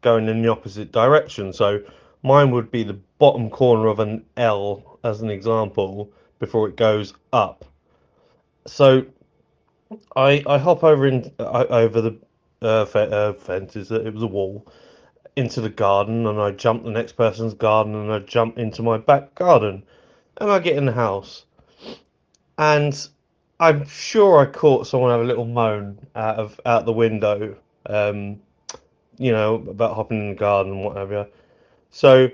[0.03, 1.53] going in the opposite direction.
[1.53, 1.81] So
[2.23, 7.15] mine would be the bottom corner of an L, as an example, before it goes
[7.33, 7.65] up.
[8.67, 9.07] So
[10.17, 12.19] I I hop over in uh, over the
[12.63, 13.91] uh, uh, fences.
[13.91, 14.67] It was a wall
[15.37, 18.99] into the garden, and I jump the next person's garden, and I jump into my
[18.99, 19.83] back garden,
[20.39, 21.45] and I get in the house,
[22.59, 23.09] and
[23.61, 28.41] I'm sure I caught someone have a little moan out of out the window, um,
[29.17, 31.27] you know, about hopping in the garden and what have you.
[31.91, 32.29] So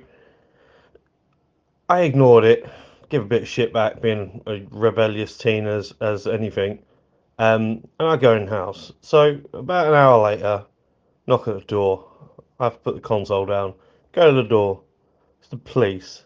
[1.90, 2.66] I ignored it,
[3.10, 6.78] give a bit of shit back, being a rebellious teen as as anything,
[7.38, 8.90] um, and I go in house.
[9.02, 10.64] So about an hour later,
[11.26, 12.06] knock at the door.
[12.58, 13.74] I have to put the console down.
[14.12, 14.82] Go to the door.
[15.40, 16.24] It's the police.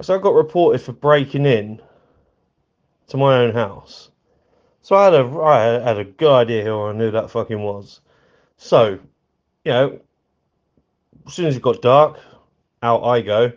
[0.00, 1.80] So I got reported for breaking in
[3.12, 4.10] to my own house.
[4.80, 8.00] So I had a I had a good idea who I knew that fucking was.
[8.56, 8.98] So,
[9.64, 10.00] you know,
[11.26, 12.18] as soon as it got dark,
[12.82, 13.52] out I go,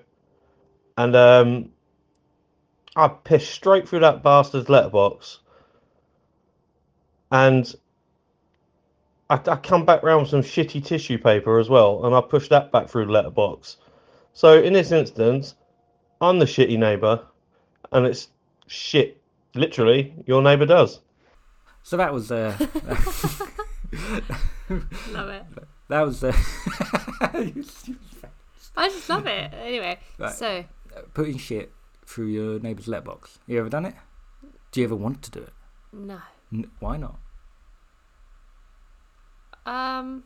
[0.97, 1.69] and um,
[2.95, 5.39] I pissed straight through that bastard's letterbox,
[7.31, 7.73] and
[9.29, 12.49] I, I come back round with some shitty tissue paper as well, and I pushed
[12.51, 13.77] that back through the letterbox.
[14.33, 15.55] So in this instance,
[16.19, 17.25] I'm the shitty neighbour,
[17.91, 18.27] and it's
[18.67, 19.21] shit.
[19.55, 20.99] Literally, your neighbour does.
[21.83, 22.55] So that was uh,
[25.11, 25.43] Love it.
[25.89, 26.33] that was uh,
[28.77, 29.53] I just love it.
[29.53, 30.33] Anyway, Right.
[30.33, 30.65] so
[31.13, 31.71] putting shit
[32.05, 33.39] through your neighbour's letterbox.
[33.47, 33.95] You ever done it?
[34.71, 35.53] Do you ever want to do it?
[35.93, 36.19] no.
[36.53, 37.17] N- why not?
[39.65, 40.23] Um,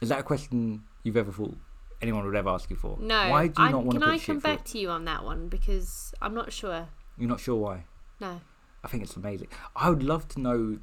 [0.00, 1.56] Is that a question you've ever thought
[2.00, 2.96] anyone would ever ask you for?
[3.00, 3.30] no.
[3.30, 4.64] Why do you I, not want can to put I shit come back it?
[4.66, 6.88] to you on that one because I'm not sure.
[7.18, 7.84] You're not sure why?
[8.20, 8.40] No.
[8.84, 9.48] I think it's amazing.
[9.74, 10.78] I would love to know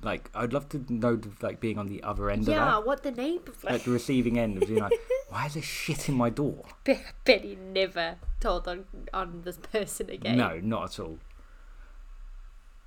[0.00, 2.52] Like, I'd love to know, like, being on the other end of it.
[2.52, 3.50] Yeah, of what the neighbour.
[3.62, 4.92] that, like the receiving end of being like,
[5.28, 6.64] why is there shit in my door?
[7.24, 10.38] Betty never told on on this person again.
[10.38, 11.18] No, not at all.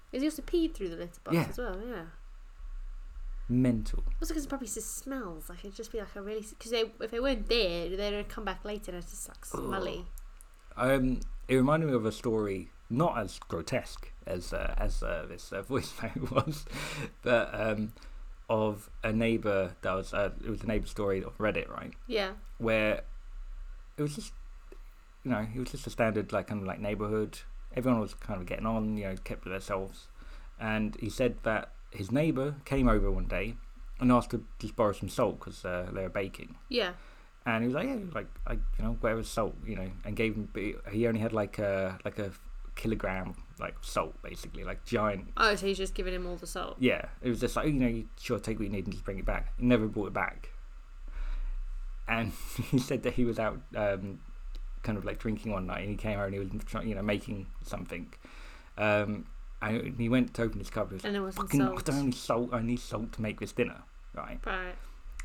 [0.09, 1.45] Because he also peed through the letterbox Yeah.
[1.49, 1.77] as well.
[1.85, 2.03] Yeah.
[3.49, 4.03] Mental.
[4.21, 5.49] Also, because it probably just smells.
[5.49, 6.45] Like it'd just be like a really.
[6.49, 10.05] Because they, if they weren't there, they'd come back later and it's just like smelly.
[10.77, 15.51] Um, it reminded me of a story, not as grotesque as uh, as uh, this
[15.51, 16.65] uh, voice note was,
[17.21, 17.93] but um,
[18.49, 21.93] of a neighbor that was uh, it was a neighbor story of Reddit, right?
[22.07, 22.31] Yeah.
[22.57, 23.01] Where
[23.97, 24.33] it was just,
[25.23, 27.39] you know, it was just a standard like kind of like neighborhood.
[27.75, 30.07] Everyone was kind of getting on, you know, kept to themselves,
[30.59, 33.55] and he said that his neighbor came over one day
[33.99, 36.55] and asked to just borrow some salt because uh, they were baking.
[36.69, 36.93] Yeah.
[37.45, 40.35] And he was like, yeah, like, I, you know, whatever salt, you know, and gave
[40.35, 40.49] him.
[40.91, 42.31] He only had like a like a
[42.81, 45.27] kilogram like salt, basically, like giant.
[45.37, 46.77] Oh, so he's just giving him all the salt.
[46.79, 49.05] Yeah, it was just like, you know, you sure take what you need and just
[49.05, 49.53] bring it back.
[49.59, 50.49] He never brought it back.
[52.07, 52.31] And
[52.71, 54.19] he said that he was out, um,
[54.83, 56.95] kind of like drinking one night, and he came home and he was, trying, you
[56.95, 58.11] know, making something.
[58.77, 59.25] Um,
[59.61, 60.93] and he went to open his cupboard.
[60.95, 61.85] Was And there like, wasn't Fucking, I salt.
[61.85, 62.49] don't need salt.
[62.51, 63.83] I need salt to make this dinner,
[64.15, 64.39] right?
[64.45, 64.75] Right.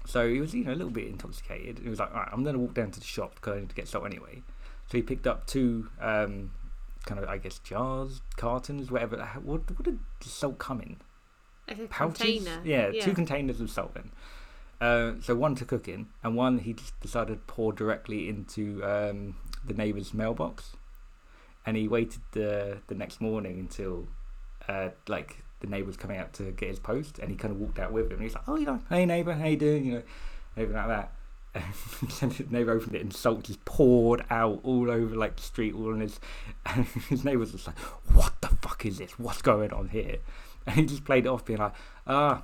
[0.05, 1.81] So he was, you know, a little bit intoxicated.
[1.83, 3.61] He was like, all right, I'm going to walk down to the shop because I
[3.61, 4.43] need to get salt anyway.
[4.89, 6.53] So he picked up two, um,
[7.07, 9.17] kind of, I guess, jars, cartons, whatever.
[9.43, 10.97] What, what did the salt come in?
[11.89, 12.19] Pouches?
[12.19, 12.61] container.
[12.65, 14.11] Yeah, two containers of salt then.
[14.81, 18.85] Uh, so one to cook in, and one he just decided to pour directly into
[18.85, 20.77] um, the neighbour's mailbox.
[21.65, 24.07] And he waited the the next morning until,
[24.69, 27.59] uh, like the neighbour was coming out to get his post, and he kind of
[27.59, 28.13] walked out with him.
[28.13, 30.03] And he's like, "Oh, you know, hey neighbour, how you doing?" You know,
[30.57, 31.13] everything like that.
[32.21, 35.75] And the neighbour opened it, and salt just poured out all over like the street,
[35.75, 36.21] all in his.
[36.65, 37.79] And his neighbour was just like,
[38.13, 39.19] "What the fuck is this?
[39.19, 40.19] What's going on here?"
[40.69, 41.75] And he just played it off, being like,
[42.09, 42.43] "Ah,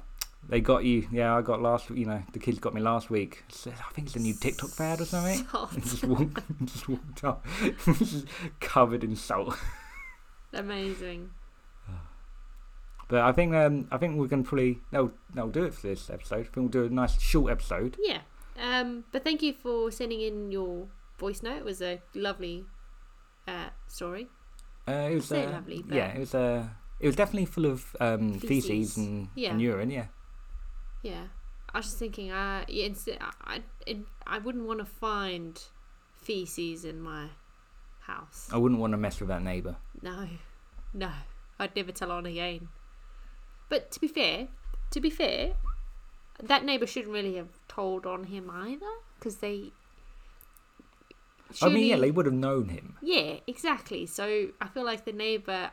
[0.49, 1.09] they got you.
[1.11, 1.91] Yeah, I got last.
[1.91, 3.43] You know, the kids got me last week.
[3.49, 5.73] So I think it's a new TikTok fad or something." Salt.
[5.73, 7.45] And just walked, just walked up,
[7.99, 8.27] just
[8.61, 9.57] covered in salt.
[10.53, 11.31] Amazing.
[13.09, 16.09] But I think um, I think we're gonna probably that'll that'll do it for this
[16.09, 16.41] episode.
[16.41, 17.97] I think we'll do a nice short episode.
[18.01, 18.21] Yeah.
[18.59, 20.89] Um, but thank you for sending in your
[21.19, 21.59] voice note.
[21.59, 22.65] It was a lovely
[23.49, 24.29] uh, story.
[24.87, 26.67] Uh, it was Say uh, lovely, yeah, it was uh,
[27.01, 28.97] it was definitely full of um, feces, Feces.
[28.97, 29.51] and, Yeah.
[29.53, 29.91] and urine.
[29.91, 30.07] Yeah,
[31.03, 31.25] Yeah.
[31.75, 32.89] I was just thinking, uh, yeah,
[33.21, 35.59] I, I, it, I wouldn't want to find
[36.15, 37.29] feces in my
[38.01, 38.49] house.
[38.53, 39.77] I wouldn't want to mess with that neighbour.
[40.03, 40.29] No,
[40.93, 41.11] no,
[41.59, 42.69] I'd never tell on again.
[43.71, 44.49] But to be fair,
[44.91, 45.55] to be fair,
[46.43, 48.87] that neighbour shouldn't really have told on him either,
[49.19, 49.73] because they.
[51.61, 52.97] I mean, yeah, they would have known him.
[53.03, 54.07] Yeah, exactly.
[54.07, 55.71] So I feel like the neighbour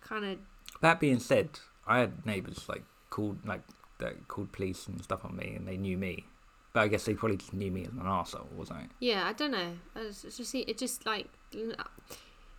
[0.00, 0.38] kind of
[0.80, 1.50] That being said,
[1.86, 3.62] I had neighbours like called like
[3.98, 6.24] that called police and stuff on me, and they knew me.
[6.72, 8.90] But I guess they probably just knew me as an arsehole, wasn't it?
[9.00, 9.72] Yeah, I don't know.
[9.96, 11.26] It's just it just like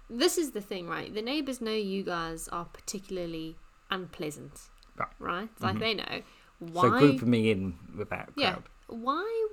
[0.10, 1.14] this is the thing, right?
[1.14, 3.56] The neighbors know you guys are particularly
[3.92, 5.10] unpleasant, Right.
[5.20, 5.50] Right?
[5.62, 5.80] Like Mhm.
[5.80, 6.22] they know
[6.60, 6.82] why.
[6.84, 8.52] So group me in with that yeah.
[8.54, 8.64] crowd.
[8.88, 9.48] Why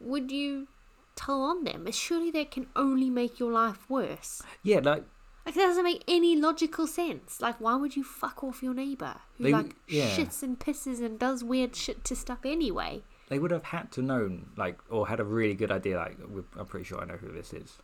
[0.00, 0.68] would you
[1.16, 1.90] tell on them?
[1.90, 4.42] Surely they can only make your life worse.
[4.62, 5.04] Yeah, like
[5.46, 7.40] Like that doesn't make any logical sense.
[7.40, 10.08] Like why would you fuck off your neighbor who They- like yeah.
[10.10, 13.02] shits and pisses and does weird shit to stuff anyway?
[13.28, 15.96] they would have had to known, like, or had a really good idea.
[15.96, 16.18] Like,
[16.58, 17.78] I'm pretty sure I know who this is.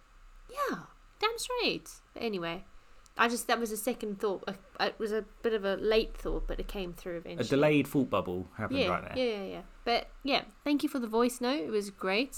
[0.51, 0.81] Yeah,
[1.19, 1.91] damn straight.
[2.13, 2.65] But anyway,
[3.21, 4.43] I just that was a second thought.
[4.49, 7.47] Uh, It was a bit of a late thought, but it came through eventually.
[7.47, 9.25] A delayed thought bubble happened Yeah, right there.
[9.25, 9.63] yeah, yeah, yeah.
[9.85, 11.61] But yeah, thank you for the voice note.
[11.61, 12.37] It was great.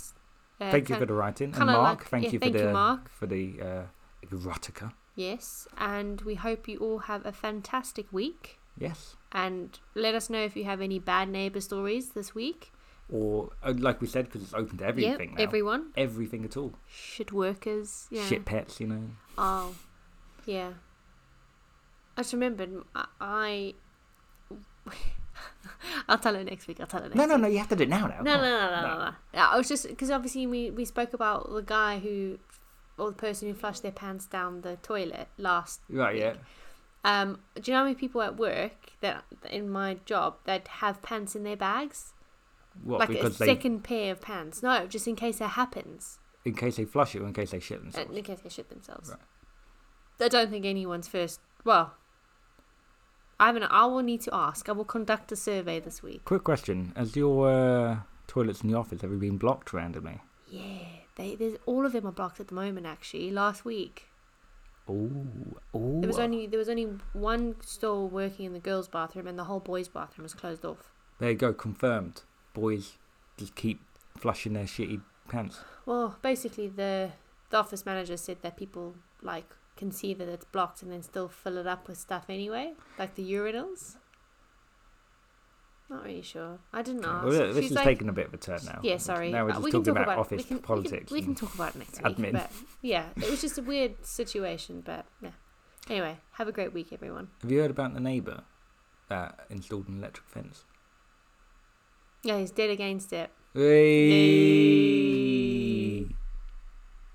[0.60, 2.00] Uh, Thank you for the writing, and Mark.
[2.00, 3.08] like- thank yeah, you for thank you, the Mark.
[3.10, 3.82] for the uh,
[4.30, 4.92] erotica.
[5.16, 8.58] Yes, and we hope you all have a fantastic week.
[8.78, 9.16] Yes.
[9.32, 12.72] And let us know if you have any bad neighbor stories this week.
[13.10, 15.42] Or uh, like we said, because it's open to everything yep, now.
[15.42, 15.92] everyone.
[15.96, 16.72] everything at all.
[16.88, 18.06] Shit workers.
[18.10, 18.24] Yeah.
[18.24, 19.02] Shit pets, you know.
[19.36, 19.74] Oh,
[20.46, 20.72] yeah.
[22.16, 23.06] I just remembered I.
[23.20, 23.74] I
[26.08, 26.80] I'll tell it next week.
[26.80, 27.42] I'll tell it next No, no, week.
[27.42, 27.48] no.
[27.48, 28.06] You have to do it now.
[28.06, 28.20] Now.
[28.22, 29.40] No, no, Come no, no, no, no.
[29.40, 32.38] I was just because obviously we we spoke about the guy who,
[32.98, 35.80] or the person who flushed their pants down the toilet last.
[35.88, 36.16] Right.
[36.18, 36.34] Yeah.
[37.04, 41.02] Um, do you know how many people at work that in my job that have
[41.02, 42.12] pants in their bags,
[42.84, 43.00] What?
[43.00, 44.62] like a they, second pair of pants?
[44.62, 47.58] No, just in case that happens, in case they flush it, or in case they
[47.58, 48.16] shit uh, themselves.
[48.16, 49.10] in case they shit themselves.
[49.10, 49.18] Right.
[50.22, 51.40] I don't think anyone's first.
[51.64, 51.94] Well,
[53.38, 53.64] I haven't.
[53.64, 54.68] I will need to ask.
[54.68, 56.24] I will conduct a survey this week.
[56.24, 57.96] Quick question: Has your uh,
[58.26, 60.20] toilets in the office ever been blocked randomly?
[60.48, 60.84] Yeah,
[61.16, 62.86] they there's all of them are blocked at the moment.
[62.86, 64.08] Actually, last week.
[64.88, 64.92] Oh,
[65.74, 66.00] ooh.
[66.00, 69.44] There was only there was only one stall working in the girls' bathroom, and the
[69.44, 70.92] whole boys' bathroom was closed off.
[71.18, 72.22] There you go, confirmed.
[72.54, 72.98] Boys
[73.36, 73.80] just keep
[74.16, 75.60] flushing their shitty pants.
[75.86, 77.12] Well, basically, the
[77.50, 81.28] the office manager said that people like can see that it's blocked and then still
[81.28, 83.96] fill it up with stuff anyway, like the urinals.
[85.90, 86.60] Not really sure.
[86.72, 87.26] I didn't ask.
[87.26, 88.78] Well, this She's is like- taking a bit of a turn now.
[88.82, 89.32] Yeah, sorry.
[89.32, 91.10] Now we're just we talking talk about, about, office we can, politics.
[91.10, 92.18] We can, we can talk about it next admin.
[92.18, 92.32] week.
[92.32, 94.82] But yeah, it was just a weird situation.
[94.84, 95.30] But yeah.
[95.90, 97.26] Anyway, have a great week, everyone.
[97.42, 98.44] Have you heard about the neighbour
[99.08, 100.62] that installed an electric fence?
[102.22, 103.30] Yeah, he's dead against it.
[103.52, 105.51] Hey!